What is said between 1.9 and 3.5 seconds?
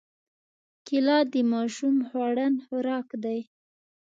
خوړن خوراک دی.